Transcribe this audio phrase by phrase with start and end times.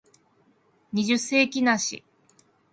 [0.93, 2.03] 二十世紀梨